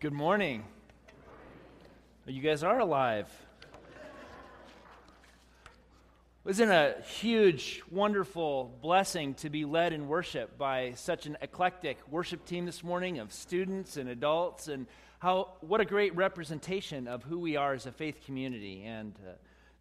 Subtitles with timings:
[0.00, 0.64] Good morning.
[2.26, 3.28] You guys are alive.
[6.42, 12.46] Wasn't a huge, wonderful blessing to be led in worship by such an eclectic worship
[12.46, 14.86] team this morning of students and adults, and
[15.18, 19.32] how what a great representation of who we are as a faith community and uh,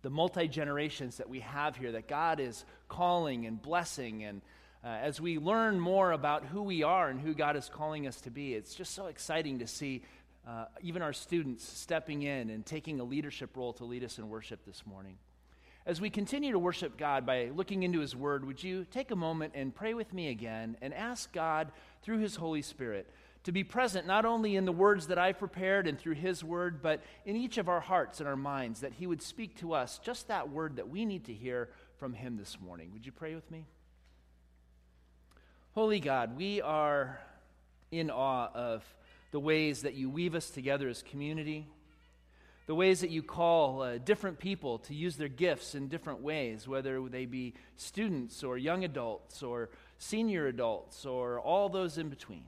[0.01, 4.41] the multi generations that we have here that God is calling and blessing and
[4.83, 8.21] uh, as we learn more about who we are and who God is calling us
[8.21, 10.03] to be, it's just so exciting to see
[10.47, 14.29] uh, even our students stepping in and taking a leadership role to lead us in
[14.29, 15.17] worship this morning.
[15.85, 19.15] As we continue to worship God by looking into His Word, would you take a
[19.15, 21.71] moment and pray with me again and ask God
[22.01, 23.09] through His Holy Spirit
[23.43, 26.81] to be present not only in the words that I've prepared and through His Word,
[26.81, 29.99] but in each of our hearts and our minds, that He would speak to us
[29.99, 32.91] just that word that we need to hear from Him this morning?
[32.93, 33.65] Would you pray with me?
[35.79, 37.21] Holy God, we are
[37.89, 38.83] in awe of
[39.31, 41.67] the ways that you weave us together as community,
[42.65, 46.67] the ways that you call uh, different people to use their gifts in different ways,
[46.67, 49.69] whether they be students or young adults or
[49.99, 52.43] senior adults or all those in between.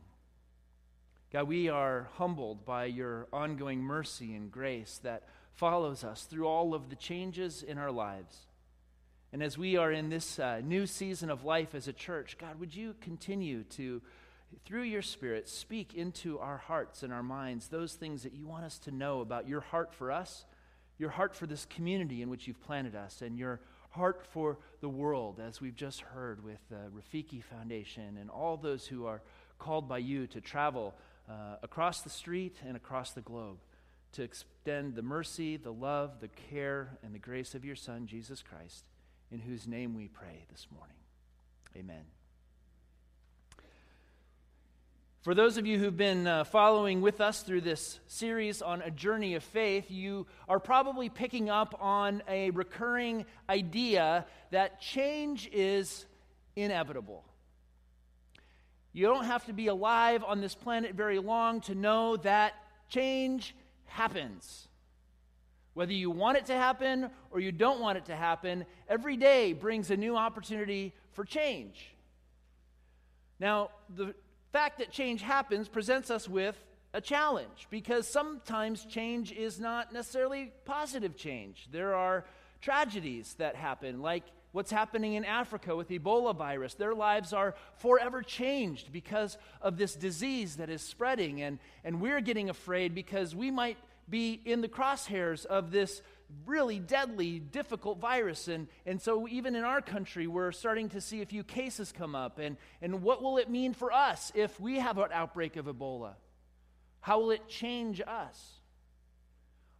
[1.31, 6.73] God, we are humbled by your ongoing mercy and grace that follows us through all
[6.73, 8.39] of the changes in our lives.
[9.33, 12.59] And as we are in this uh, new season of life as a church, God,
[12.59, 14.01] would you continue to,
[14.65, 18.65] through your Spirit, speak into our hearts and our minds those things that you want
[18.65, 20.43] us to know about your heart for us,
[20.97, 24.89] your heart for this community in which you've planted us, and your heart for the
[24.89, 29.21] world, as we've just heard with the Rafiki Foundation and all those who are
[29.59, 30.93] called by you to travel
[31.29, 33.59] uh, across the street and across the globe
[34.11, 38.41] to extend the mercy, the love, the care, and the grace of your Son, Jesus
[38.41, 38.83] Christ
[39.31, 40.95] in whose name we pray this morning.
[41.77, 42.03] Amen.
[45.21, 48.89] For those of you who've been uh, following with us through this series on a
[48.89, 56.05] journey of faith, you are probably picking up on a recurring idea that change is
[56.55, 57.23] inevitable.
[58.93, 62.53] You don't have to be alive on this planet very long to know that
[62.89, 63.55] change
[63.85, 64.67] happens.
[65.73, 69.53] Whether you want it to happen or you don't want it to happen, every day
[69.53, 71.93] brings a new opportunity for change.
[73.39, 74.13] Now, the
[74.51, 76.57] fact that change happens presents us with
[76.93, 81.67] a challenge because sometimes change is not necessarily positive change.
[81.71, 82.25] There are
[82.61, 86.73] tragedies that happen, like what's happening in Africa with Ebola virus.
[86.73, 92.21] Their lives are forever changed because of this disease that is spreading, and, and we're
[92.21, 93.77] getting afraid because we might
[94.11, 96.01] be in the crosshairs of this
[96.45, 98.47] really deadly, difficult virus.
[98.47, 102.15] And, and so, even in our country, we're starting to see a few cases come
[102.15, 102.37] up.
[102.37, 106.13] And, and what will it mean for us if we have an outbreak of Ebola?
[106.99, 108.61] How will it change us?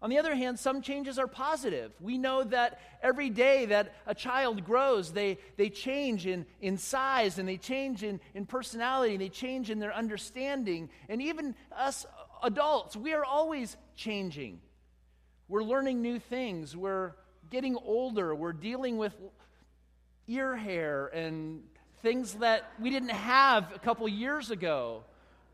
[0.04, 1.92] On the other hand, some changes are positive.
[2.02, 7.38] We know that every day that a child grows, they, they change in, in size
[7.38, 10.90] and they change in, in personality and they change in their understanding.
[11.08, 12.08] And even us
[12.42, 14.60] adults, we are always changing.
[15.48, 16.76] We're learning new things.
[16.76, 17.12] We're
[17.52, 18.34] getting older.
[18.34, 19.14] We're dealing with
[20.28, 21.62] ear hair and
[22.02, 25.04] things that we didn't have a couple years ago.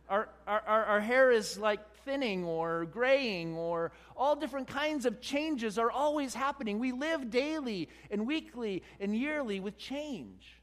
[0.10, 5.78] Our, our, our, hair is like thinning or graying, or all different kinds of changes
[5.78, 6.80] are always happening.
[6.80, 10.62] We live daily and weekly and yearly with change.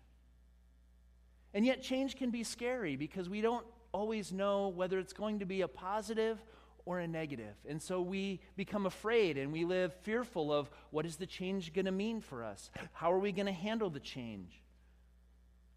[1.53, 5.45] And yet, change can be scary because we don't always know whether it's going to
[5.45, 6.39] be a positive
[6.87, 7.55] or a negative.
[7.69, 11.87] And so we become afraid and we live fearful of what is the change going
[11.87, 12.71] to mean for us?
[12.93, 14.61] How are we going to handle the change?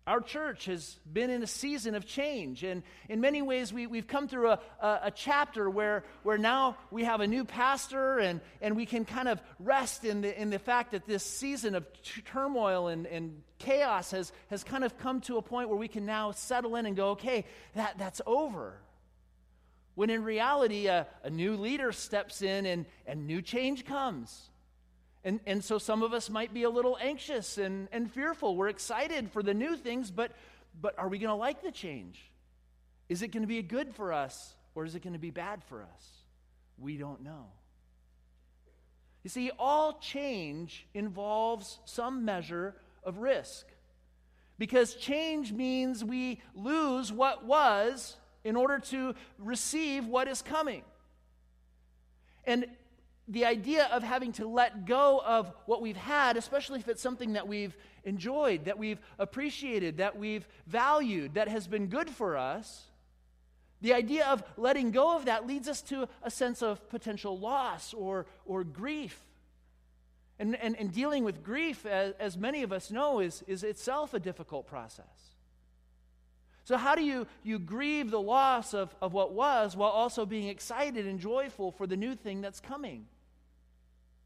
[0.07, 4.07] Our church has been in a season of change, and in many ways, we, we've
[4.07, 8.39] come through a, a, a, chapter where, where now we have a new pastor, and,
[8.61, 11.85] and we can kind of rest in the, in the fact that this season of
[12.23, 16.05] turmoil and, and chaos has, has kind of come to a point where we can
[16.05, 17.43] now settle in and go, okay,
[17.75, 18.79] that, that's over.
[19.97, 24.51] When in reality, a, a new leader steps in and, and new change comes.
[25.23, 28.55] And, and so some of us might be a little anxious and, and fearful.
[28.55, 30.33] We're excited for the new things, but,
[30.79, 32.21] but are we going to like the change?
[33.09, 35.63] Is it going to be good for us or is it going to be bad
[35.63, 36.07] for us?
[36.77, 37.47] We don't know.
[39.23, 43.65] You see, all change involves some measure of risk.
[44.59, 48.15] Because change means we lose what was
[48.47, 50.83] in order to receive what is coming.
[52.45, 52.65] And
[53.27, 57.33] the idea of having to let go of what we've had, especially if it's something
[57.33, 62.87] that we've enjoyed, that we've appreciated, that we've valued, that has been good for us,
[63.81, 67.93] The idea of letting go of that leads us to a sense of potential loss
[67.93, 69.19] or, or grief.
[70.39, 74.13] And, and, and dealing with grief, as, as many of us know, is, is itself
[74.13, 75.05] a difficult process.
[76.67, 80.49] So, how do you, you grieve the loss of, of what was while also being
[80.49, 83.05] excited and joyful for the new thing that's coming?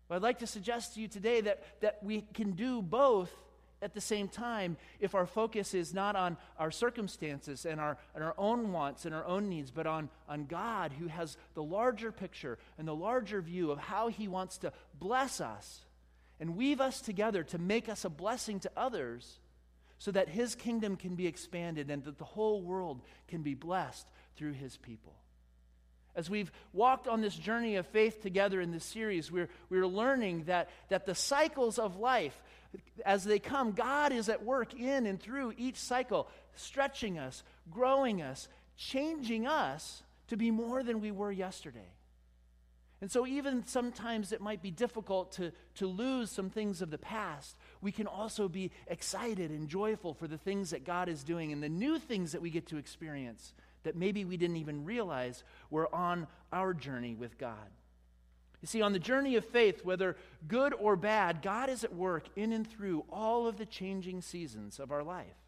[0.10, 3.32] Well, I'd like to suggest to you today that, that we can do both
[3.80, 8.24] at the same time if our focus is not on our circumstances and our, and
[8.24, 12.12] our own wants and our own needs, but on, on God who has the larger
[12.12, 15.82] picture and the larger view of how He wants to bless us
[16.40, 19.38] and weave us together to make us a blessing to others
[20.02, 24.10] so that his kingdom can be expanded and that the whole world can be blessed
[24.36, 25.14] through his people.
[26.16, 30.46] As we've walked on this journey of faith together in this series, we're, we're learning
[30.46, 32.36] that, that the cycles of life,
[33.06, 38.24] as they come, God is at work in and through each cycle, stretching us, growing
[38.24, 41.94] us, changing us to be more than we were yesterday.
[43.02, 47.00] And so, even sometimes it might be difficult to, to lose some things of the
[47.00, 51.52] past, we can also be excited and joyful for the things that God is doing
[51.52, 55.44] and the new things that we get to experience that maybe we didn't even realize
[55.70, 57.56] were on our journey with God.
[58.62, 60.16] You see, on the journey of faith, whether
[60.48, 64.80] good or bad, God is at work in and through all of the changing seasons
[64.80, 65.41] of our life.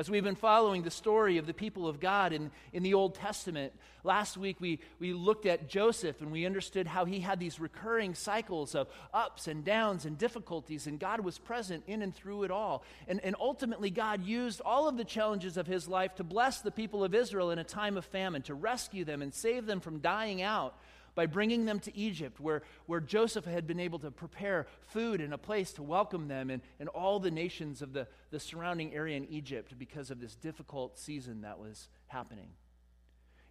[0.00, 3.14] As we've been following the story of the people of God in, in the Old
[3.16, 7.60] Testament, last week we, we looked at Joseph and we understood how he had these
[7.60, 12.44] recurring cycles of ups and downs and difficulties, and God was present in and through
[12.44, 12.82] it all.
[13.08, 16.70] And, and ultimately, God used all of the challenges of his life to bless the
[16.70, 19.98] people of Israel in a time of famine, to rescue them and save them from
[19.98, 20.76] dying out
[21.14, 25.34] by bringing them to Egypt, where, where Joseph had been able to prepare food and
[25.34, 29.16] a place to welcome them and, and all the nations of the, the surrounding area
[29.16, 32.48] in Egypt because of this difficult season that was happening.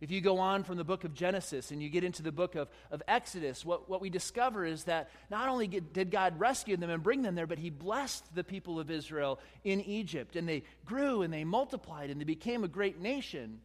[0.01, 2.55] If you go on from the book of Genesis and you get into the book
[2.55, 6.89] of, of Exodus, what, what we discover is that not only did God rescue them
[6.89, 10.37] and bring them there, but He blessed the people of Israel in Egypt.
[10.37, 13.59] And they grew and they multiplied and they became a great nation.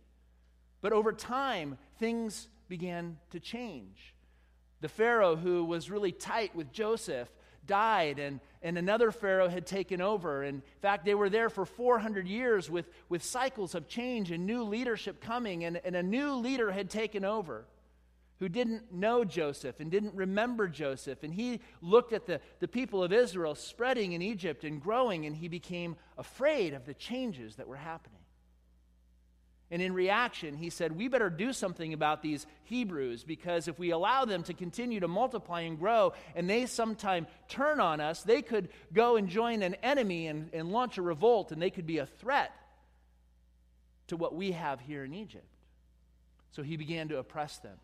[0.80, 4.14] But over time, things began to change.
[4.80, 7.28] The Pharaoh, who was really tight with Joseph,
[7.66, 10.42] died, and, and another Pharaoh had taken over.
[10.42, 14.46] And in fact, they were there for 400 years with, with cycles of change and
[14.46, 17.64] new leadership coming, and, and a new leader had taken over
[18.40, 21.22] who didn't know Joseph and didn't remember Joseph.
[21.22, 25.36] And he looked at the, the people of Israel spreading in Egypt and growing, and
[25.36, 28.23] he became afraid of the changes that were happening.
[29.70, 33.90] And in reaction, he said, We better do something about these Hebrews because if we
[33.90, 38.42] allow them to continue to multiply and grow and they sometime turn on us, they
[38.42, 41.98] could go and join an enemy and, and launch a revolt and they could be
[41.98, 42.52] a threat
[44.08, 45.46] to what we have here in Egypt.
[46.52, 47.78] So he began to oppress them.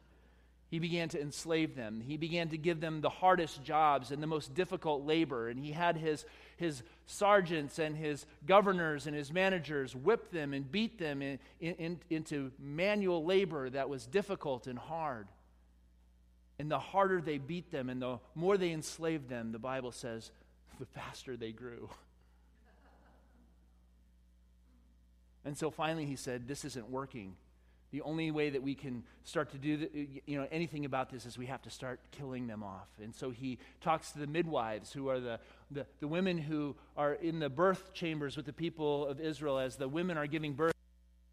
[0.70, 2.00] He began to enslave them.
[2.00, 5.48] He began to give them the hardest jobs and the most difficult labor.
[5.48, 6.24] And he had his,
[6.60, 11.98] his sergeants and his governors and his managers whip them and beat them in, in,
[12.10, 15.26] into manual labor that was difficult and hard.
[16.58, 20.30] And the harder they beat them and the more they enslaved them, the Bible says,
[20.78, 21.90] the faster they grew.
[25.42, 27.34] And so finally he said, This isn't working.
[27.92, 31.26] The only way that we can start to do the, you know, anything about this
[31.26, 32.88] is we have to start killing them off.
[33.02, 35.40] And so he talks to the midwives, who are the,
[35.72, 39.58] the, the women who are in the birth chambers with the people of Israel.
[39.58, 40.74] As the women are giving birth,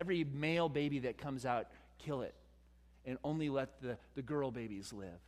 [0.02, 1.68] every male baby that comes out,
[2.00, 2.34] kill it.
[3.06, 5.20] And only let the, the girl babies live.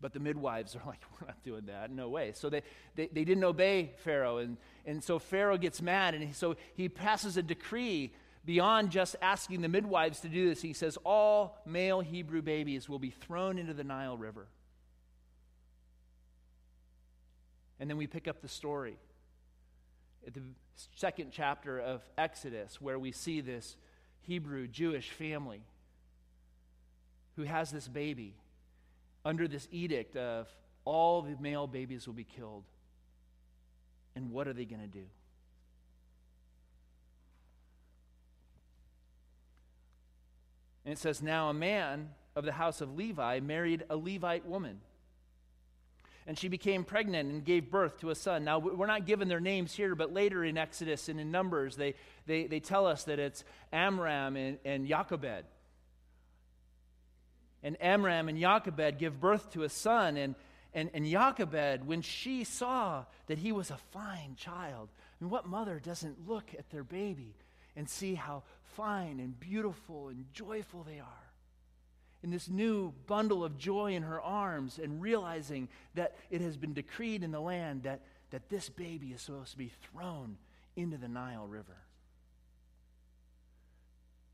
[0.00, 1.90] But the midwives are like, we're not doing that.
[1.90, 2.32] No way.
[2.34, 2.62] So they,
[2.94, 4.38] they, they didn't obey Pharaoh.
[4.38, 6.14] And, and so Pharaoh gets mad.
[6.14, 8.12] And so he passes a decree
[8.44, 12.98] beyond just asking the midwives to do this, he says all male Hebrew babies will
[12.98, 14.46] be thrown into the Nile River.
[17.80, 18.96] And then we pick up the story
[20.26, 20.42] at the
[20.94, 23.76] second chapter of Exodus, where we see this
[24.22, 25.62] Hebrew Jewish family
[27.36, 28.34] who has this baby
[29.24, 30.48] under this edict of
[30.84, 32.64] all the male babies will be killed.
[34.14, 35.04] And what are they going to do?
[40.84, 44.80] And it says, Now a man of the house of Levi married a Levite woman.
[46.26, 48.44] And she became pregnant and gave birth to a son.
[48.44, 51.94] Now, we're not given their names here, but later in Exodus and in Numbers, they,
[52.26, 55.44] they, they tell us that it's Amram and, and Jochebed.
[57.62, 60.16] And Amram and Jochebed give birth to a son.
[60.16, 60.34] And,
[60.72, 65.46] and, and Jochebed, when she saw that he was a fine child, I and what
[65.46, 67.34] mother doesn't look at their baby
[67.76, 68.42] and see how
[68.76, 71.32] fine and beautiful and joyful they are.
[72.22, 76.72] In this new bundle of joy in her arms, and realizing that it has been
[76.72, 78.00] decreed in the land that,
[78.30, 80.38] that this baby is supposed to be thrown
[80.74, 81.76] into the Nile River.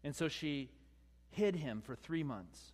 [0.05, 0.71] And so she
[1.31, 2.73] hid him for three months.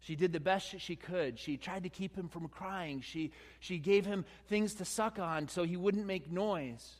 [0.00, 1.38] She did the best she could.
[1.38, 3.00] She tried to keep him from crying.
[3.00, 6.96] She, she gave him things to suck on so he wouldn't make noise.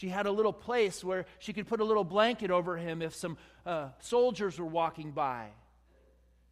[0.00, 3.14] She had a little place where she could put a little blanket over him if
[3.14, 5.48] some uh, soldiers were walking by.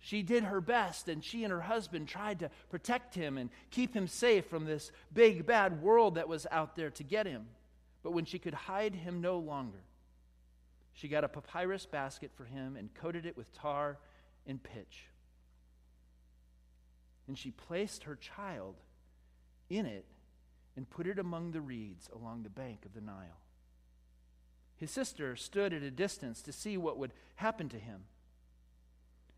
[0.01, 3.95] She did her best, and she and her husband tried to protect him and keep
[3.95, 7.47] him safe from this big, bad world that was out there to get him.
[8.03, 9.81] But when she could hide him no longer,
[10.93, 13.97] she got a papyrus basket for him and coated it with tar
[14.47, 15.07] and pitch.
[17.27, 18.75] And she placed her child
[19.71, 20.05] in it
[20.79, 23.41] and put it among the reeds along the bank of the Nile.
[24.77, 28.05] His sister stood at a distance to see what would happen to him.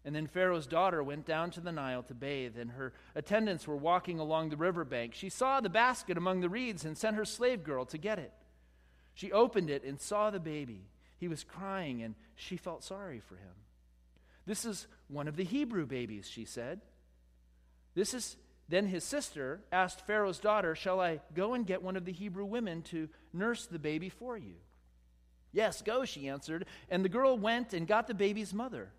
[0.04, 3.74] And then Pharaoh's daughter went down to the Nile to bathe, and her attendants were
[3.74, 5.14] walking along the river bank.
[5.14, 8.34] She saw the basket among the reeds and sent her slave girl to get it.
[9.14, 10.82] She opened it and saw the baby.
[11.16, 13.54] He was crying, and she felt sorry for him.
[14.44, 16.82] This is one of the Hebrew babies, she said.
[17.94, 18.36] This is
[18.70, 22.44] then his sister asked Pharaoh's daughter, Shall I go and get one of the Hebrew
[22.44, 24.54] women to nurse the baby for you?
[25.52, 26.66] Yes, go, she answered.
[26.88, 28.92] And the girl went and got the baby's mother.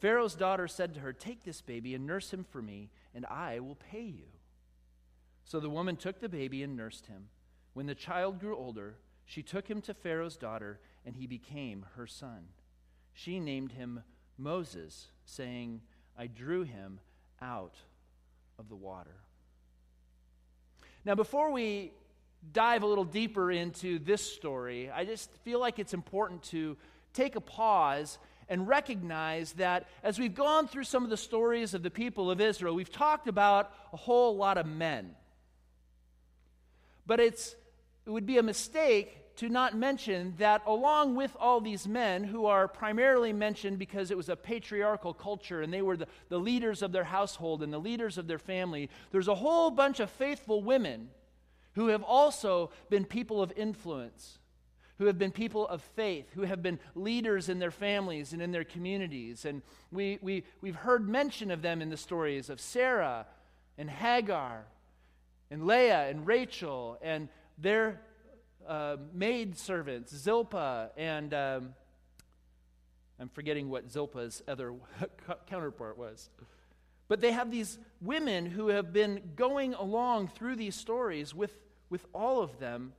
[0.00, 3.60] Pharaoh's daughter said to her, Take this baby and nurse him for me, and I
[3.60, 4.26] will pay you.
[5.44, 7.28] So the woman took the baby and nursed him.
[7.74, 12.08] When the child grew older, she took him to Pharaoh's daughter, and he became her
[12.08, 12.48] son.
[13.12, 14.02] She named him
[14.36, 15.82] Moses, saying,
[16.18, 16.98] I drew him
[17.40, 17.76] out
[18.58, 19.16] of the water.
[21.04, 21.92] Now, before we
[22.52, 26.76] dive a little deeper into this story, I just feel like it's important to
[27.12, 28.18] take a pause
[28.48, 32.40] and recognize that as we've gone through some of the stories of the people of
[32.40, 35.14] Israel, we've talked about a whole lot of men.
[37.06, 37.54] But it's,
[38.06, 42.46] it would be a mistake to not mention that along with all these men who
[42.46, 46.82] are primarily mentioned because it was a patriarchal culture and they were the, the leaders
[46.82, 50.62] of their household and the leaders of their family, there's a whole bunch of faithful
[50.62, 51.08] women
[51.74, 54.38] who have also been people of influence
[55.02, 58.52] who have been people of faith, who have been leaders in their families and in
[58.52, 59.44] their communities.
[59.44, 59.60] And
[59.90, 63.26] we, we, we've heard mention of them in the stories of Sarah
[63.76, 64.64] and Hagar
[65.50, 68.00] and Leah and Rachel and their
[68.66, 71.74] uh, maid servants, Zilpah, and um,
[73.18, 74.74] I'm forgetting what Zilpah's other
[75.46, 76.28] counterpart was.
[77.08, 81.52] But they have these women who have been going along through these stories with,
[81.90, 82.92] with all of them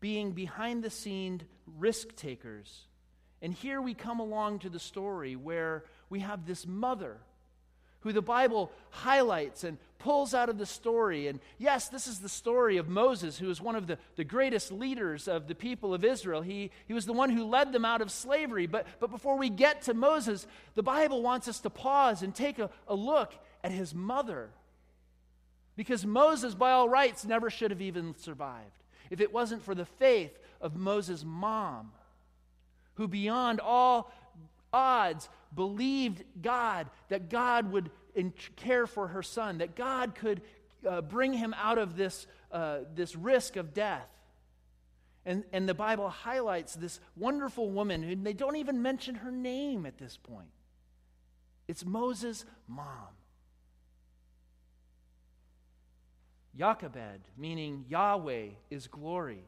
[0.00, 2.86] being behind the scenes risk takers.
[3.42, 7.18] And here we come along to the story where we have this mother
[8.00, 11.26] who the Bible highlights and pulls out of the story.
[11.26, 14.70] And yes, this is the story of Moses, who is one of the, the greatest
[14.70, 16.40] leaders of the people of Israel.
[16.40, 18.66] He, he was the one who led them out of slavery.
[18.66, 22.58] But, but before we get to Moses, the Bible wants us to pause and take
[22.58, 24.50] a, a look at his mother.
[25.76, 28.72] Because Moses, by all rights, never should have even survived
[29.10, 31.92] if it wasn't for the faith of Moses' mom,
[32.94, 34.12] who beyond all
[34.72, 37.90] odds believed God, that God would
[38.56, 40.42] care for her son, that God could
[40.88, 44.08] uh, bring him out of this, uh, this risk of death.
[45.24, 49.84] And, and the Bible highlights this wonderful woman, and they don't even mention her name
[49.84, 50.48] at this point.
[51.66, 52.86] It's Moses' mom.
[56.56, 59.44] Jochebed, meaning Yahweh is glory,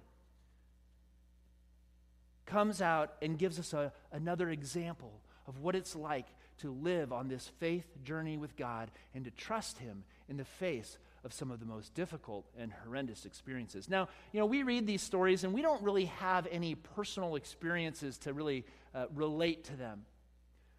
[2.47, 5.13] comes out and gives us a, another example
[5.51, 6.27] of what it's like
[6.59, 10.97] to live on this faith journey with God and to trust Him in the face
[11.25, 13.89] of some of the most difficult and horrendous experiences.
[13.89, 18.17] Now, you know, we read these stories and we don't really have any personal experiences
[18.19, 18.65] to really
[18.95, 20.03] uh, relate to them.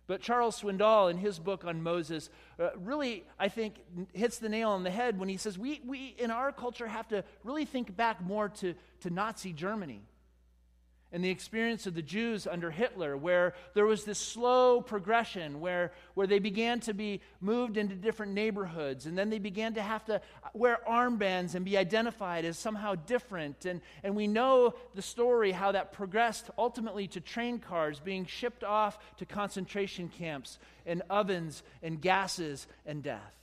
[0.08, 3.76] But Charles Swindoll, in his book on Moses, uh, really, I think,
[4.14, 7.10] hits the nail on the head when he says we, we, in our culture, have
[7.10, 10.02] to really think back more to, to Nazi Germany
[11.12, 15.92] and the experience of the Jews under Hitler, where there was this slow progression, where,
[16.14, 20.06] where they began to be moved into different neighborhoods, and then they began to have
[20.06, 20.22] to
[20.54, 23.66] wear armbands and be identified as somehow different.
[23.66, 28.64] And, and we know the story how that progressed ultimately to train cars being shipped
[28.64, 33.41] off to concentration camps and ovens and gases and death.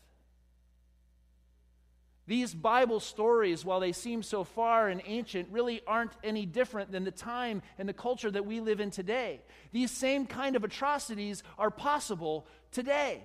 [2.29, 7.05] These Bible stories, while they seem so far and ancient, really aren't any different than
[7.05, 9.41] the time and the culture that we live in today.
[9.73, 13.23] These same kind of atrocities are possible today.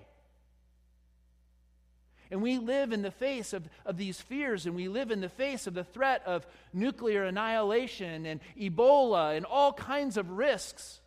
[2.31, 5.27] And we live in the face of, of these fears, and we live in the
[5.27, 11.01] face of the threat of nuclear annihilation and Ebola and all kinds of risks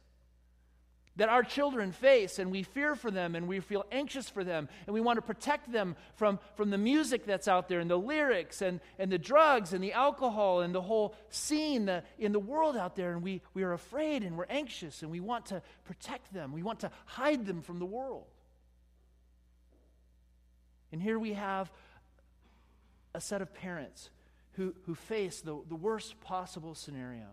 [1.17, 4.69] that our children face, and we fear for them, and we feel anxious for them,
[4.87, 7.99] and we want to protect them from, from the music that's out there, and the
[7.99, 12.39] lyrics, and, and the drugs, and the alcohol, and the whole scene the, in the
[12.39, 13.13] world out there.
[13.13, 16.53] And we, we are afraid, and we're anxious, and we want to protect them.
[16.53, 18.27] We want to hide them from the world.
[20.93, 21.71] And here we have
[23.15, 24.11] a set of parents
[24.53, 27.27] who, who face the, the worst possible scenario.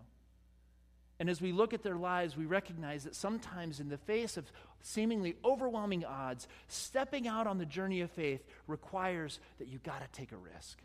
[1.20, 4.50] And as we look at their lives, we recognize that sometimes, in the face of
[4.82, 10.18] seemingly overwhelming odds, stepping out on the journey of faith requires that you got to
[10.18, 10.78] take a risk.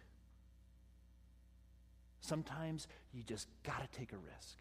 [2.22, 4.58] Sometimes you just got to take a risk.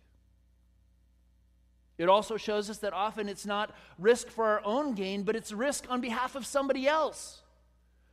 [1.99, 5.53] It also shows us that often it's not risk for our own gain, but it's
[5.53, 7.43] risk on behalf of somebody else.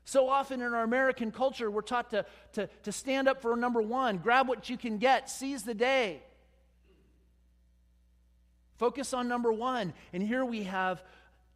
[0.04, 3.82] So often in our American culture, we're taught to, to, to stand up for number
[3.82, 6.22] one, grab what you can get, seize the day.
[8.78, 9.94] Focus on number one.
[10.14, 11.04] And here we have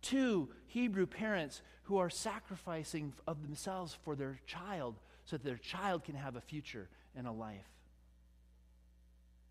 [0.01, 4.95] two Hebrew parents who are sacrificing of themselves for their child
[5.25, 7.67] so that their child can have a future and a life.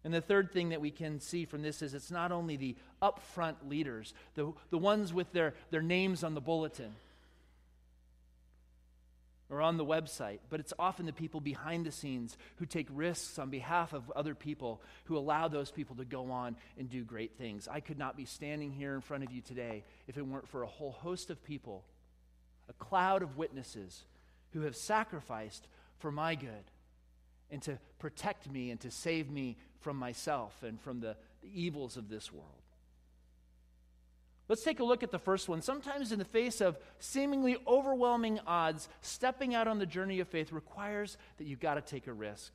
[0.04, 2.76] And the third thing that we can see from this is it's not only the
[3.02, 6.94] upfront leaders, the, the ones with their, their names on the bulletin
[9.50, 13.38] or on the website, but it's often the people behind the scenes who take risks
[13.38, 17.38] on behalf of other people who allow those people to go on and do great
[17.38, 17.66] things.
[17.66, 20.62] I could not be standing here in front of you today if it weren't for
[20.62, 21.84] a whole host of people,
[22.68, 24.04] a cloud of witnesses
[24.52, 25.66] who have sacrificed
[25.98, 26.70] for my good
[27.50, 31.96] and to protect me and to save me from myself and from the, the evils
[31.96, 32.57] of this world.
[34.48, 35.61] Let's take a look at the first one.
[35.61, 40.52] Sometimes, in the face of seemingly overwhelming odds, stepping out on the journey of faith
[40.52, 42.52] requires that you've got to take a risk.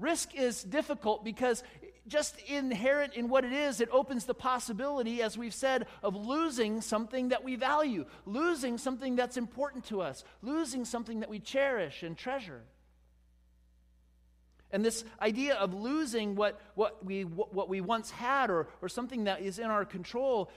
[0.00, 1.62] Risk is difficult because
[2.08, 6.80] just inherent in what it is, it opens the possibility, as we've said, of losing
[6.80, 12.02] something that we value, losing something that's important to us, losing something that we cherish
[12.02, 12.62] and treasure.
[14.72, 19.24] And this idea of losing what, what, we, what we once had or, or something
[19.24, 20.50] that is in our control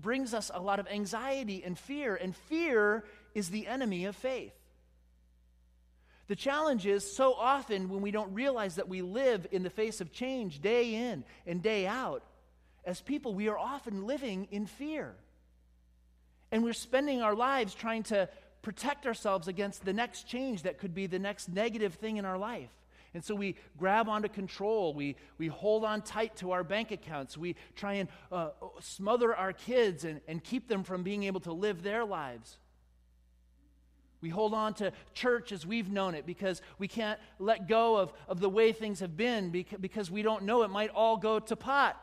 [0.00, 2.16] brings us a lot of anxiety and fear.
[2.16, 4.54] And fear is the enemy of faith.
[6.28, 10.00] The challenge is so often when we don't realize that we live in the face
[10.00, 12.22] of change day in and day out,
[12.84, 15.14] as people, we are often living in fear.
[16.50, 18.28] And we're spending our lives trying to
[18.62, 22.38] protect ourselves against the next change that could be the next negative thing in our
[22.38, 22.70] life.
[23.12, 24.94] And so we grab onto control.
[24.94, 27.36] We, we hold on tight to our bank accounts.
[27.36, 31.52] We try and uh, smother our kids and, and keep them from being able to
[31.52, 32.58] live their lives.
[34.20, 38.12] We hold on to church as we've known it because we can't let go of,
[38.28, 41.56] of the way things have been because we don't know it might all go to
[41.56, 42.00] pot.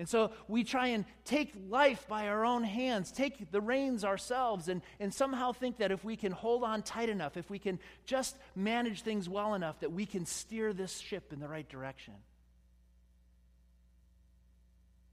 [0.00, 4.68] And so we try and take life by our own hands, take the reins ourselves,
[4.68, 7.78] and, and somehow think that if we can hold on tight enough, if we can
[8.06, 12.14] just manage things well enough, that we can steer this ship in the right direction.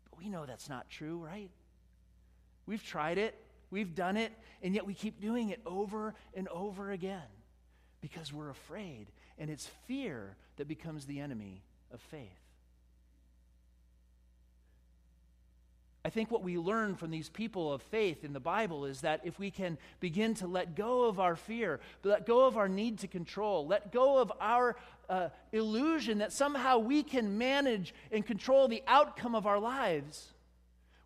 [0.10, 1.52] But we know that's not true, right?
[2.66, 3.36] We've tried it,
[3.70, 4.32] we've done it,
[4.64, 7.28] and yet we keep doing it over and over again
[8.00, 9.08] because we're afraid.
[9.38, 12.47] And it's fear that becomes the enemy of faith.
[16.08, 19.20] I think what we learn from these people of faith in the Bible is that
[19.26, 23.00] if we can begin to let go of our fear, let go of our need
[23.00, 24.78] to control, let go of our
[25.10, 30.32] uh, illusion that somehow we can manage and control the outcome of our lives,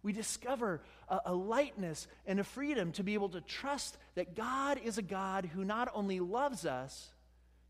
[0.03, 4.79] we discover a, a lightness and a freedom to be able to trust that God
[4.83, 7.09] is a God who not only loves us,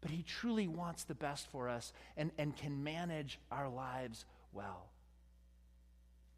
[0.02, 4.90] but He truly wants the best for us and, and can manage our lives well.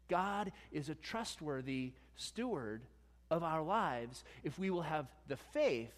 [0.08, 2.82] God is a trustworthy steward
[3.30, 5.92] of our lives if we will have the faith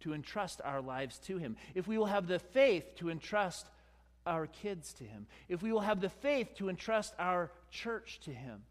[0.00, 3.66] to entrust our lives to Him, if we will have the faith to entrust
[4.26, 8.30] our kids to Him, if we will have the faith to entrust our church to
[8.30, 8.62] Him,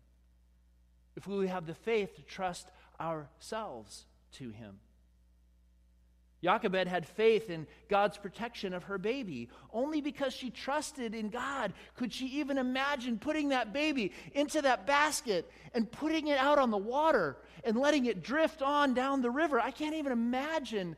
[1.15, 4.79] if we will have the faith to trust ourselves to Him.
[6.43, 9.49] Jochebed had faith in God's protection of her baby.
[9.73, 14.88] Only because she trusted in God could she even imagine putting that baby into that
[14.88, 19.32] basket and putting it out on the water and letting it drift on down the
[19.32, 19.60] river.
[19.60, 20.95] I can't even imagine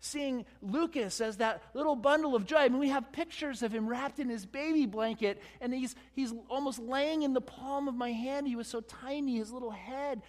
[0.00, 2.56] seeing Lucas as that little bundle of joy.
[2.56, 6.32] I mean, we have pictures of him wrapped in his baby blanket, and he's, he's
[6.48, 8.48] almost laying in the palm of my hand.
[8.48, 10.22] He was so tiny, his little head,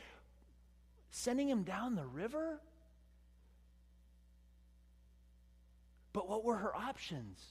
[1.10, 2.60] sending him down the river.
[6.14, 7.44] But what were her options?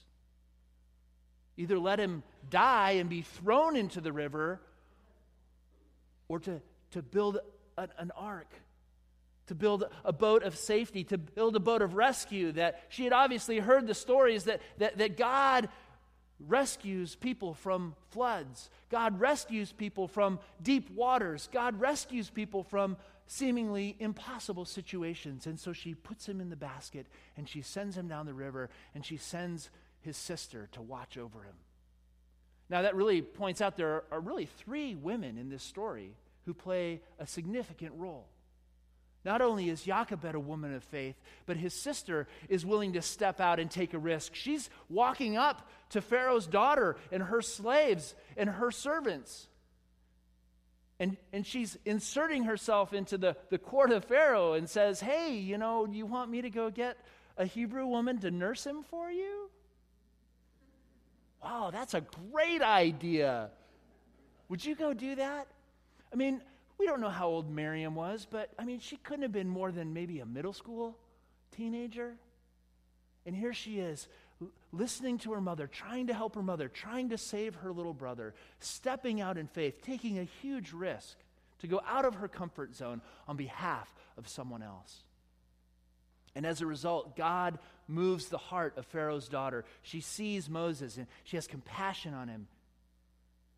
[1.57, 4.61] Either let him die and be thrown into the river,
[6.27, 7.39] or to, to build
[7.77, 8.53] an, an ark
[9.51, 12.53] to build a boat of safety, to build a boat of rescue.
[12.53, 15.67] That she had obviously heard the stories that, that, that God
[16.39, 22.95] rescues people from floods, God rescues people from deep waters, God rescues people from
[23.31, 25.47] seemingly impossible situations.
[25.47, 28.69] And so she puts him in the basket and she sends him down the river
[28.93, 29.69] and she sends
[30.01, 31.55] his sister to watch over him.
[32.69, 36.13] Now, that really points out there are really three women in this story
[36.45, 38.27] who play a significant role.
[39.23, 41.15] Not only is Jochebed a woman of faith,
[41.45, 44.35] but his sister is willing to step out and take a risk.
[44.35, 49.47] She's walking up to Pharaoh's daughter and her slaves and her servants.
[51.01, 55.57] And, and she's inserting herself into the, the court of Pharaoh and says, Hey, you
[55.57, 56.95] know, you want me to go get
[57.37, 59.49] a Hebrew woman to nurse him for you?
[61.43, 63.49] Wow, that's a great idea.
[64.49, 65.47] Would you go do that?
[66.13, 66.39] I mean,
[66.77, 69.71] we don't know how old Miriam was, but I mean, she couldn't have been more
[69.71, 70.95] than maybe a middle school
[71.49, 72.13] teenager.
[73.25, 74.07] And here she is,
[74.71, 78.33] listening to her mother, trying to help her mother, trying to save her little brother,
[78.59, 81.17] stepping out in faith, taking a huge risk
[81.59, 85.03] to go out of her comfort zone on behalf of someone else.
[86.35, 89.65] And as a result, God moves the heart of Pharaoh's daughter.
[89.81, 92.47] She sees Moses and she has compassion on him.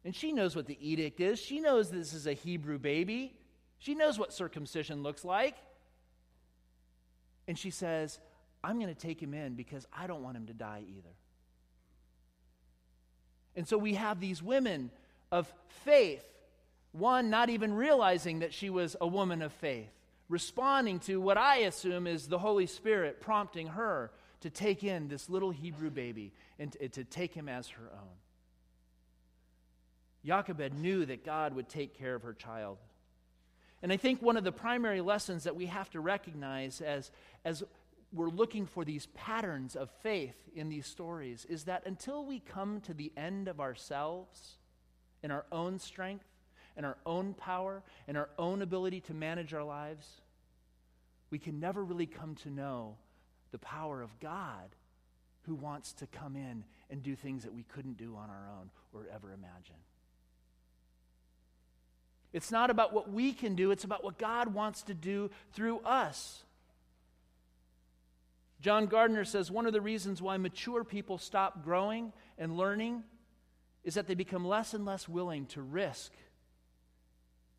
[0.03, 1.39] And she knows what the edict is.
[1.39, 3.33] She knows this is a Hebrew baby.
[3.79, 5.55] She knows what circumcision looks like.
[7.47, 8.19] And she says,
[8.63, 11.15] I'm going to take him in because I don't want him to die either.
[13.55, 14.89] And so we have these women
[15.31, 15.51] of
[15.83, 16.25] faith,
[16.91, 19.91] one not even realizing that she was a woman of faith,
[20.29, 25.29] responding to what I assume is the Holy Spirit prompting her to take in this
[25.29, 28.17] little Hebrew baby and to, take him as her own.
[30.25, 32.77] Jochebed knew that God would take care of her child.
[33.81, 37.11] And I think one of the primary lessons that we have to recognize as,
[37.43, 37.63] as
[38.13, 42.79] we're looking for these patterns of faith in these stories is that until we come
[42.81, 44.57] to the end of ourselves
[45.23, 46.25] in our own strength,
[46.77, 50.21] in our own power, in our own ability to manage our lives,
[51.31, 52.95] we can never really come to know
[53.51, 54.75] the power of God
[55.41, 58.69] who wants to come in and do things that we couldn't do on our own
[58.93, 59.75] or ever imagine.
[62.31, 65.79] It's not about what we can do, it's about what God wants to do through
[65.79, 66.43] us.
[68.63, 73.03] John Gardner says one of the reasons why mature people stop growing and learning
[73.83, 76.13] is that they become less and less willing to risk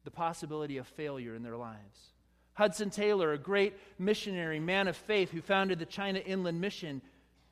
[0.05, 2.13] the possibility of failure in their lives.
[2.55, 7.03] Hudson Taylor, a great missionary, man of faith who founded the China Inland Mission,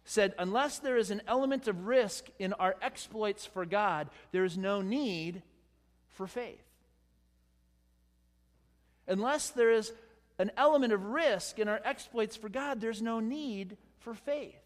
[0.06, 4.56] said, Unless there is an element of risk in our exploits for God, there is
[4.56, 5.42] no need
[6.08, 6.64] for faith
[9.06, 9.92] unless there is
[10.42, 14.56] an element of risk in our exploits for God, there's no need for faith.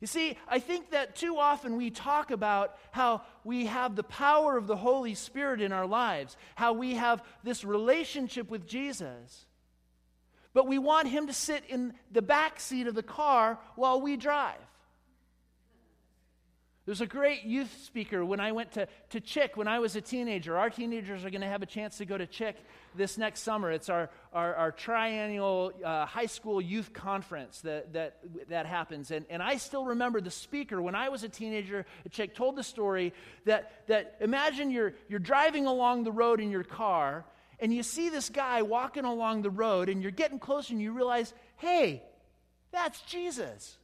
[0.00, 4.56] You see, I think that too often we talk about how we have the power
[4.56, 9.46] of the Holy Spirit in our lives, how we have this relationship with Jesus.
[10.54, 14.16] But we want him to sit in the back seat of the car while we
[14.16, 14.54] drive.
[16.86, 20.00] There's a great youth speaker when I went to, to CHIC when I was a
[20.00, 20.56] teenager.
[20.56, 22.56] Our teenagers are going to have a chance to go to CHIC
[22.94, 23.72] this next summer.
[23.72, 28.20] It's our, our, our triennial uh, high school youth conference that, that,
[28.50, 29.10] that happens.
[29.10, 32.54] And, and I still remember the speaker when I was a teenager at CHIC told
[32.54, 33.12] the story
[33.46, 37.24] that, that imagine you're, you're driving along the road in your car
[37.58, 40.92] and you see this guy walking along the road and you're getting closer and you
[40.92, 42.04] realize, hey,
[42.70, 43.76] that's Jesus.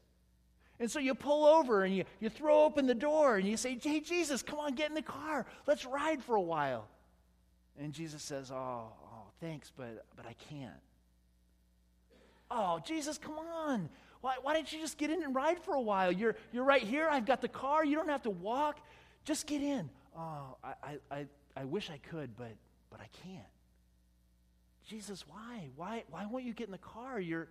[0.83, 3.79] And so you pull over and you, you throw open the door and you say,
[3.81, 5.47] Hey, Jesus, come on, get in the car.
[5.64, 6.88] Let's ride for a while.
[7.79, 10.73] And Jesus says, Oh, oh thanks, but, but I can't.
[12.51, 13.90] Oh, Jesus, come on.
[14.23, 16.11] Why, why don't you just get in and ride for a while?
[16.11, 17.09] You're, you're right here.
[17.09, 17.85] I've got the car.
[17.85, 18.81] You don't have to walk.
[19.25, 19.88] Just get in.
[20.18, 22.57] Oh, I, I, I wish I could, but,
[22.90, 23.47] but I can't.
[24.85, 25.68] Jesus, why?
[25.77, 27.21] Why, why won't you get in the car?
[27.21, 27.47] You're,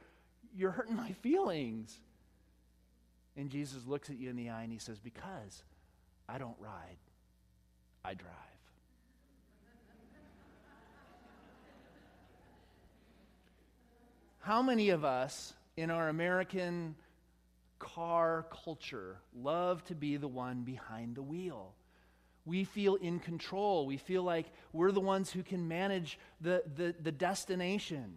[0.54, 1.98] you're hurting my feelings.
[3.36, 5.63] And Jesus looks at you in the eye and he says, Because
[6.28, 6.98] I don't ride,
[8.04, 8.32] I drive.
[14.39, 16.96] How many of us in our American
[17.82, 21.74] car culture love to be the one behind the wheel.
[22.46, 23.86] We feel in control.
[23.86, 28.13] We feel like we're the ones who can manage the, the, the destination.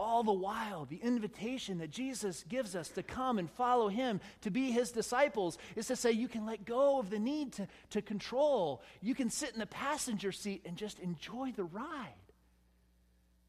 [0.00, 4.50] All the while, the invitation that Jesus gives us to come and follow him, to
[4.50, 8.00] be his disciples, is to say you can let go of the need to, to
[8.00, 8.80] control.
[9.02, 12.14] You can sit in the passenger seat and just enjoy the ride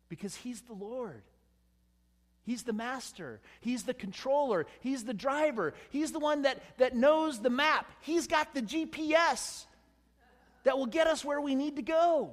[0.09, 1.23] because he's the Lord.
[2.43, 3.39] He's the master.
[3.61, 4.65] He's the controller.
[4.81, 5.73] He's the driver.
[5.89, 7.89] He's the one that, that knows the map.
[8.01, 9.63] He's got the GPS
[10.65, 12.31] that will get us where we need to go.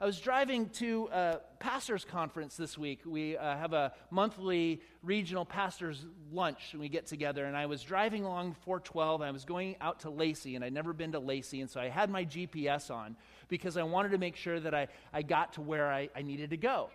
[0.00, 3.00] I was driving to a pastor's conference this week.
[3.06, 7.44] We uh, have a monthly regional pastor's lunch and we get together.
[7.44, 9.22] And I was driving along 412.
[9.22, 11.60] I was going out to Lacey, and I'd never been to Lacey.
[11.60, 13.14] And so I had my GPS on
[13.48, 16.50] because I wanted to make sure that I, I got to where I, I needed
[16.50, 16.90] to go.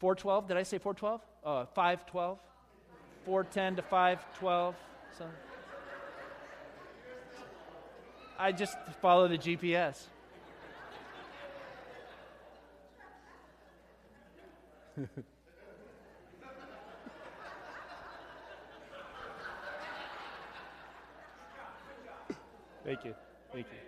[0.00, 0.48] 412?
[0.48, 1.22] Did I say 412?
[1.42, 2.38] Uh, 512?
[3.24, 4.76] 410 to 512?
[5.16, 5.24] So
[8.38, 10.08] I just follow the GPS.
[22.84, 23.14] Thank you.
[23.52, 23.78] Thank you.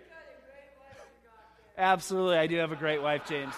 [1.77, 3.55] Absolutely, I do have a great wife, James.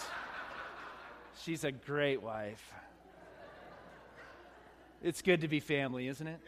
[1.44, 2.74] She's a great wife.
[5.04, 6.40] It's good to be family, isn't it?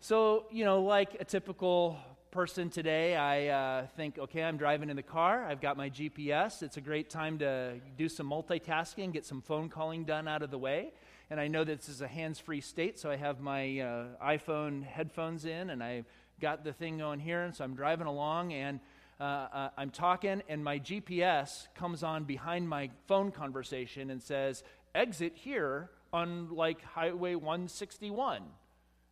[0.00, 1.98] so, you know, like a typical
[2.36, 5.46] person today, I uh, think, okay, I'm driving in the car.
[5.46, 6.62] I've got my GPS.
[6.62, 10.50] It's a great time to do some multitasking, get some phone calling done out of
[10.50, 10.92] the way.
[11.30, 14.84] And I know this is a hands free state, so I have my uh, iPhone
[14.84, 16.04] headphones in and I've
[16.38, 17.42] got the thing going here.
[17.42, 18.80] And so I'm driving along and
[19.18, 24.62] uh, uh, I'm talking, and my GPS comes on behind my phone conversation and says,
[24.94, 28.42] exit here on like Highway 161.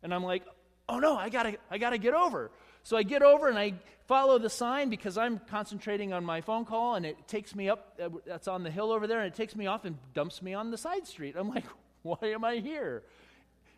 [0.03, 0.43] And I'm like,
[0.87, 2.51] oh no, I gotta, I gotta get over.
[2.85, 3.73] So I get over and I
[4.05, 7.99] follow the sign because I'm concentrating on my phone call, and it takes me up,
[7.99, 10.53] uh, that's on the hill over there, and it takes me off and dumps me
[10.53, 11.33] on the side street.
[11.35, 11.65] I'm like,
[12.03, 13.01] why am I here?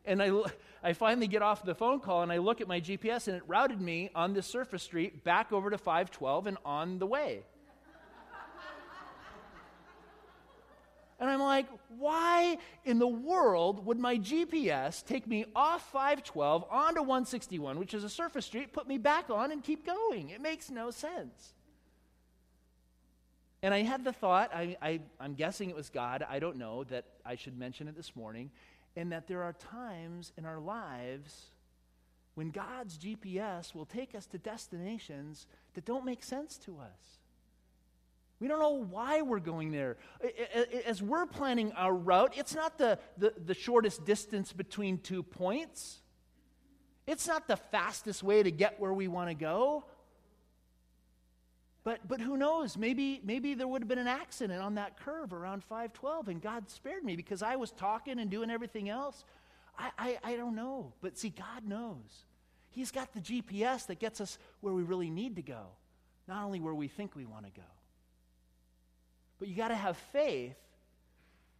[0.03, 0.31] And I,
[0.83, 3.43] I finally get off the phone call and I look at my GPS and it
[3.47, 7.43] routed me on this surface street back over to 512 and on the way.
[11.19, 11.65] And I'm like,
[11.97, 18.03] why in the world would my GPS take me off 512 onto 161, which is
[18.03, 20.29] a surface street, put me back on and keep going?
[20.29, 21.53] It makes no sense.
[23.63, 26.83] And I had the thought, I, I, I'm guessing it was God, I don't know,
[26.85, 28.51] that I should mention it this morning
[28.95, 31.51] and that there are times in our lives
[32.35, 37.19] when God's GPS will take us to destinations that don't make sense to us.
[38.39, 39.97] We don't know why we're going there.
[40.85, 46.01] As we're planning our route, it's not the, the, the, shortest distance between two points.
[47.07, 49.85] It's not the fastest way to get where we want to go.
[51.83, 52.77] But, but who knows?
[52.77, 56.69] Maybe, maybe there would have been an accident on that curve around 512 and God
[56.69, 59.23] spared me because I was talking and doing everything else.
[59.79, 60.93] I, I, I don't know.
[61.01, 62.25] But see, God knows.
[62.69, 65.67] He's got the GPS that gets us where we really need to go,
[66.27, 67.65] not only where we think we want to go.
[69.39, 70.55] But you got to have faith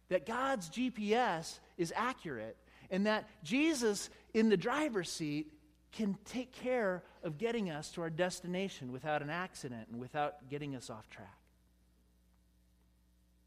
[0.08, 2.56] that God's GPS is accurate
[2.90, 5.52] and that Jesus in the driver's seat
[5.92, 10.74] can take care of getting us to our destination without an accident and without getting
[10.76, 11.36] us off track.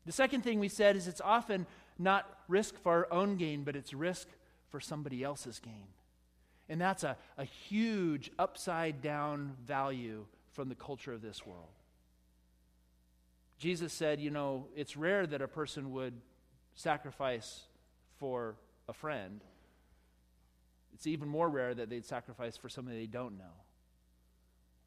[0.05, 1.67] The second thing we said is it's often
[1.99, 4.27] not risk for our own gain, but it's risk
[4.69, 5.87] for somebody else's gain.
[6.69, 11.67] And that's a, a huge upside down value from the culture of this world.
[13.61, 16.15] Jesus said, you know, it's rare that a person would
[16.73, 17.61] sacrifice
[18.17, 18.55] for
[18.89, 19.39] a friend.
[20.95, 23.53] It's even more rare that they'd sacrifice for somebody they don't know.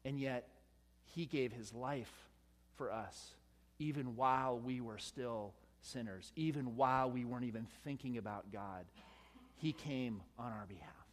[0.03, 0.49] And yet,
[1.05, 2.11] he gave his life
[2.75, 3.35] for us,
[3.79, 8.83] even while we were still sinners, even while we weren't even thinking about God.
[9.55, 11.04] He came on our behalf.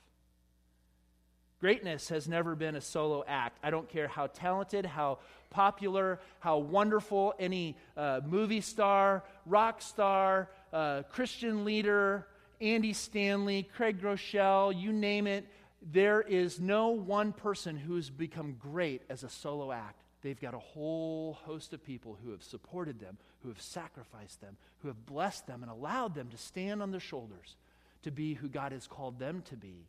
[1.63, 3.57] Greatness has never been a solo act.
[3.63, 10.51] I don't care how talented, how popular, how wonderful any uh, movie star, rock star,
[10.73, 12.27] uh, Christian leader,
[12.61, 15.47] Andy Stanley, Craig Groeschel, you name it.
[15.93, 20.03] There is no one person who's become great as a solo act.
[20.23, 24.57] They've got a whole host of people who have supported them, who have sacrificed them,
[24.81, 27.55] who have blessed them and allowed them to stand on their shoulders
[28.03, 29.87] to be who God has called them to be.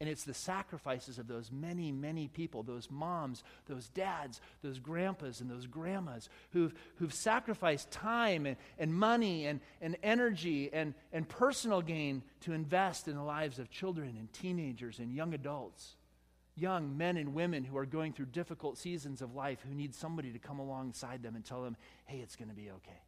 [0.00, 5.40] And it's the sacrifices of those many, many people, those moms, those dads, those grandpas,
[5.40, 11.28] and those grandmas who've, who've sacrificed time and, and money and, and energy and, and
[11.28, 15.94] personal gain to invest in the lives of children and teenagers and young adults,
[16.56, 20.32] young men and women who are going through difficult seasons of life who need somebody
[20.32, 21.76] to come alongside them and tell them,
[22.06, 23.00] hey, it's going to be okay.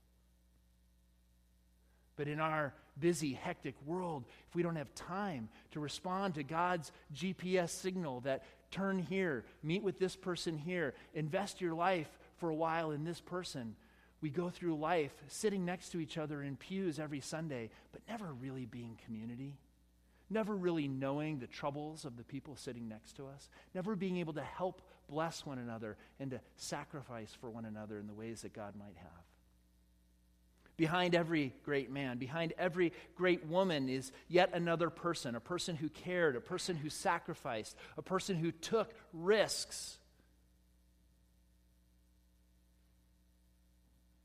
[2.16, 6.92] But in our busy, hectic world, if we don't have time to respond to God's
[7.14, 12.54] GPS signal that turn here, meet with this person here, invest your life for a
[12.54, 13.76] while in this person,
[14.20, 18.32] we go through life sitting next to each other in pews every Sunday, but never
[18.32, 19.58] really being community.
[20.28, 24.32] Never really knowing the troubles of the people sitting next to us, never being able
[24.32, 28.52] to help bless one another and to sacrifice for one another in the ways that
[28.52, 29.25] God might have.
[30.76, 35.88] Behind every great man, behind every great woman is yet another person a person who
[35.88, 39.96] cared, a person who sacrificed, a person who took risks.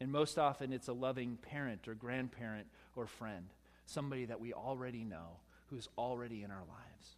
[0.01, 3.45] And most often it's a loving parent or grandparent or friend,
[3.85, 5.37] somebody that we already know,
[5.69, 7.15] who's already in our lives.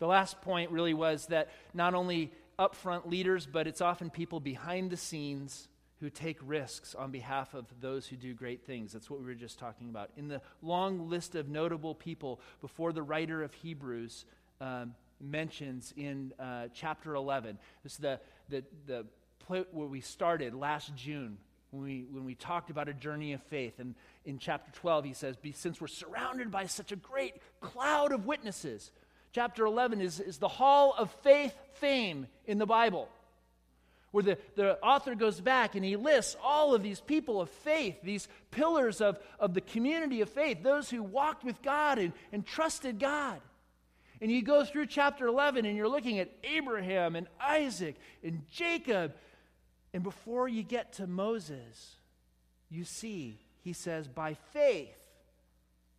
[0.00, 4.90] The last point really was that not only upfront leaders, but it's often people behind
[4.90, 5.68] the scenes
[6.02, 8.92] who take risks on behalf of those who do great things.
[8.92, 10.10] That's what we were just talking about.
[10.16, 14.24] In the long list of notable people before the writer of Hebrews
[14.60, 19.06] um, mentions in uh, chapter 11, this is the, the, the
[19.46, 21.38] where we started last June
[21.70, 23.78] when we, when we talked about a journey of faith.
[23.78, 28.26] And in chapter 12, he says, Since we're surrounded by such a great cloud of
[28.26, 28.90] witnesses,
[29.32, 33.08] chapter 11 is, is the hall of faith fame in the Bible
[34.12, 37.96] where the, the author goes back and he lists all of these people of faith,
[38.02, 42.46] these pillars of, of the community of faith, those who walked with God and, and
[42.46, 43.40] trusted God.
[44.20, 49.14] And you go through chapter 11 and you're looking at Abraham and Isaac and Jacob.
[49.92, 51.96] And before you get to Moses,
[52.70, 54.98] you see, he says, by faith,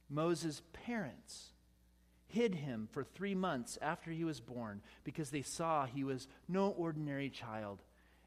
[0.10, 1.50] Moses' parents
[2.28, 6.70] hid him for three months after he was born because they saw he was no
[6.70, 7.82] ordinary child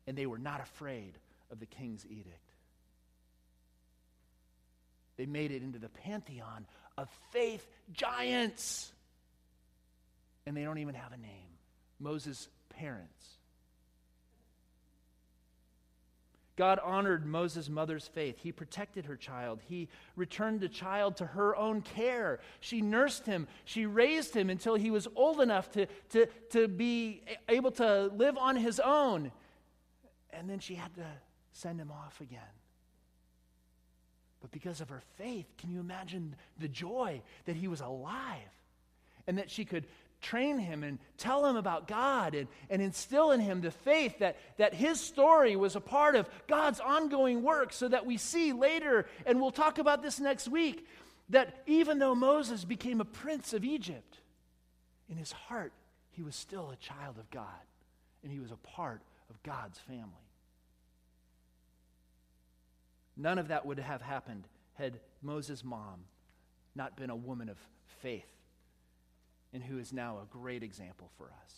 [0.07, 1.19] and they were not afraid
[1.51, 2.53] of the king's edict.
[5.17, 6.67] They made it into the pantheon
[6.99, 8.93] of faith giants.
[10.47, 11.59] And they don't even have a name
[11.99, 13.37] Moses' parents.
[16.57, 18.39] God honored Moses' mother's faith.
[18.39, 19.61] He protected her child.
[19.69, 22.41] He returned the child to her own care.
[22.61, 23.47] She nursed him.
[23.67, 28.39] She raised him until he was old enough to, to, to be able to live
[28.39, 29.33] on his own
[30.39, 31.07] and then she had to
[31.53, 32.41] send him off again.
[34.41, 38.53] But because of her faith, can you imagine the joy that he was alive
[39.27, 39.87] and that she could
[40.21, 44.37] train him and tell him about God and, and instill in him the faith that,
[44.57, 49.07] that his story was a part of God's ongoing work so that we see later,
[49.25, 50.87] and we'll talk about this next week,
[51.31, 54.19] that even though Moses became a prince of Egypt,
[55.09, 55.73] in his heart,
[56.11, 57.45] he was still a child of God
[58.23, 60.26] and he was a part of God's family.
[63.17, 66.05] None of that would have happened had Moses' mom
[66.75, 67.59] not been a woman of
[68.01, 68.31] faith
[69.53, 71.55] and who is now a great example for us.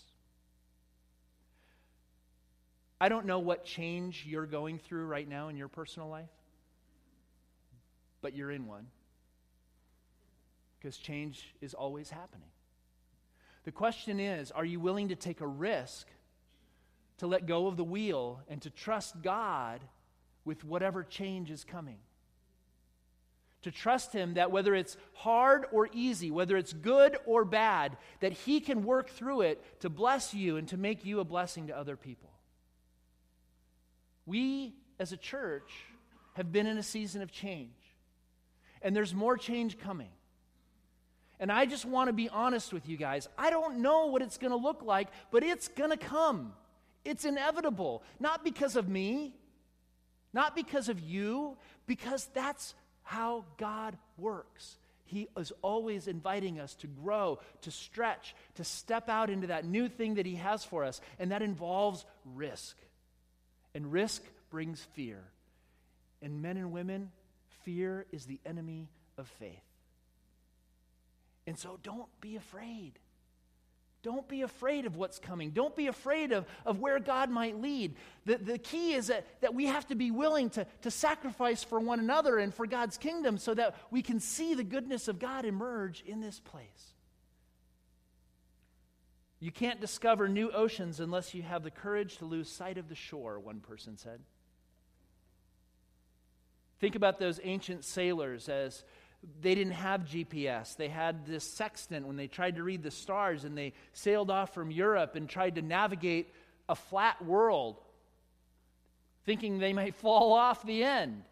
[3.01, 6.31] I don't know what change you're going through right now in your personal life,
[8.23, 8.87] but you're in one.
[10.79, 12.49] Because change is always happening.
[13.65, 16.09] The question is are you willing to take a risk
[17.19, 19.81] to let go of the wheel and to trust God
[20.49, 21.99] with whatever change is coming.
[23.63, 28.33] To trust Him that whether it's hard or easy, whether it's good or bad, that
[28.33, 31.77] He can work through it to bless you and to make you a blessing to
[31.77, 32.31] other people.
[34.25, 35.71] We, as a church,
[36.33, 37.77] have been in a season of change,
[38.81, 40.11] and there's more change coming.
[41.41, 43.29] And I just want to be honest with you guys.
[43.37, 46.55] I don't know what it's going to look like, but it's going to come.
[47.05, 48.03] It's inevitable.
[48.19, 49.35] Not because of me,
[50.33, 51.57] not because of you,
[51.87, 54.77] because that's how God works.
[55.05, 59.89] He is always inviting us to grow, to stretch, to step out into that new
[59.89, 61.01] thing that He has for us.
[61.19, 62.05] And that involves
[62.35, 62.77] risk.
[63.75, 65.25] And risk brings fear.
[66.21, 67.11] And men and women,
[67.65, 69.63] fear is the enemy of faith.
[71.47, 72.93] And so don't be afraid.
[74.03, 75.51] Don't be afraid of what's coming.
[75.51, 77.97] Don't be afraid of, of where God might lead.
[78.27, 81.81] The, the key is that, that we have to be willing to, to sacrifice for
[81.81, 85.45] one another and for God's kingdom so that we can see the goodness of God
[85.45, 86.95] emerge in this place.
[89.41, 92.95] You can't discover new oceans unless you have the courage to lose sight of the
[92.95, 94.21] shore, one person said.
[96.81, 98.85] Think about those ancient sailors as
[99.41, 100.77] they didn't have GPS.
[100.77, 104.55] They had this sextant when they tried to read the stars and they sailed off
[104.55, 106.33] from Europe and tried to navigate
[106.69, 107.77] a flat world,
[109.25, 111.23] thinking they might fall off the end.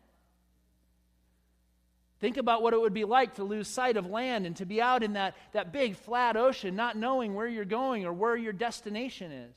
[2.18, 4.80] Think about what it would be like to lose sight of land and to be
[4.80, 8.55] out in that, that big flat ocean, not knowing where you're going or where your
[8.55, 9.57] destination is.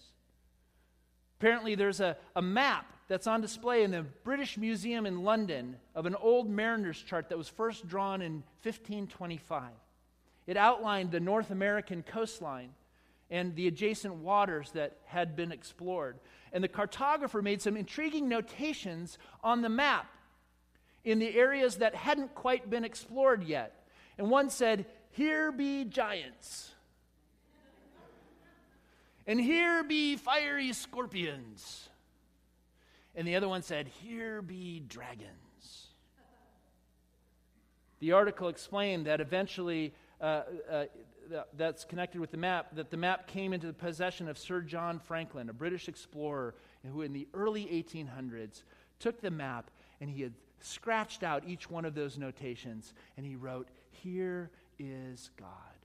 [1.40, 6.06] Apparently, there's a, a map that's on display in the British Museum in London of
[6.06, 9.64] an old mariner's chart that was first drawn in 1525.
[10.48, 12.72] It outlined the North American coastline
[13.30, 16.20] and the adjacent waters that had been explored.
[16.52, 20.08] And the cartographer made some intriguing notations on the map
[21.06, 23.88] in the areas that hadn't quite been explored yet.
[24.18, 26.74] And one said, Here be giants.
[29.30, 31.88] And here be fiery scorpions.
[33.14, 35.90] And the other one said, Here be dragons.
[38.00, 40.86] The article explained that eventually, uh, uh,
[41.56, 44.98] that's connected with the map, that the map came into the possession of Sir John
[44.98, 46.56] Franklin, a British explorer
[46.92, 48.64] who in the early 1800s
[48.98, 49.70] took the map
[50.02, 54.50] and he had scratched out each one of those notations and he wrote, Here
[54.80, 55.79] is God.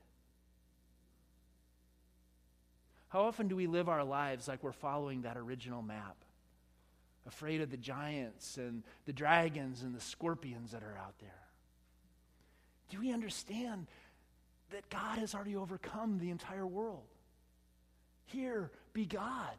[3.15, 6.17] How often do we live our lives like we're following that original map?
[7.25, 11.47] Afraid of the giants and the dragons and the scorpions that are out there.
[12.89, 13.87] Do we understand
[14.71, 17.07] that God has already overcome the entire world?
[18.25, 19.55] Here be God.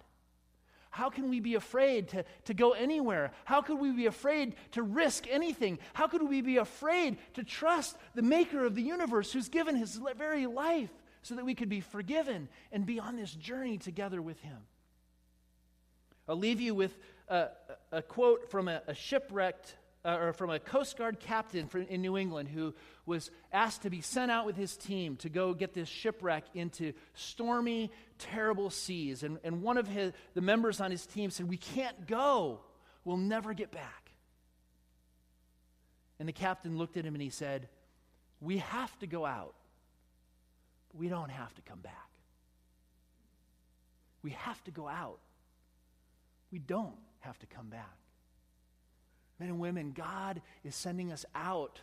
[0.90, 3.30] How can we be afraid to, to go anywhere?
[3.46, 5.78] How could we be afraid to risk anything?
[5.94, 9.98] How could we be afraid to trust the maker of the universe who's given his
[10.18, 10.90] very life
[11.26, 14.58] so that we could be forgiven and be on this journey together with him?
[16.28, 16.96] I'll leave you with
[17.28, 17.48] a,
[17.92, 22.16] a quote from a, a shipwrecked uh, or from a Coast Guard captain in New
[22.16, 22.74] England who
[23.06, 26.92] was asked to be sent out with his team to go get this shipwreck into
[27.14, 29.24] stormy, terrible seas.
[29.24, 32.60] And, and one of his, the members on his team said, We can't go.
[33.04, 34.12] We'll never get back.
[36.20, 37.68] And the captain looked at him and he said,
[38.40, 39.54] We have to go out,
[40.98, 41.92] we don't have to come back.
[44.22, 45.18] We have to go out.
[46.50, 47.96] We don't have to come back.
[49.38, 51.80] Men and women, God is sending us out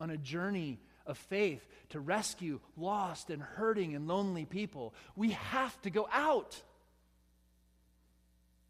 [0.00, 4.94] on a journey of faith to rescue lost and hurting and lonely people.
[5.14, 6.60] We have to go out.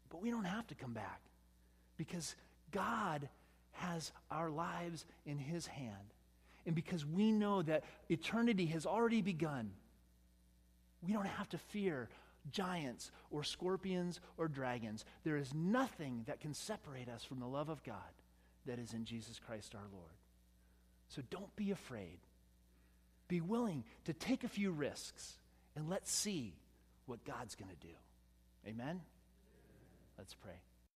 [0.09, 1.21] But we don't have to come back
[1.97, 2.35] because
[2.71, 3.27] God
[3.71, 6.13] has our lives in His hand.
[6.65, 9.71] And because we know that eternity has already begun,
[11.05, 12.09] we don't have to fear
[12.51, 15.05] giants or scorpions or dragons.
[15.23, 17.95] There is nothing that can separate us from the love of God
[18.65, 20.13] that is in Jesus Christ our Lord.
[21.09, 22.19] So don't be afraid.
[23.27, 25.37] Be willing to take a few risks
[25.75, 26.55] and let's see
[27.05, 27.93] what God's going to do.
[28.67, 29.01] Amen?
[30.17, 30.59] Let's pray.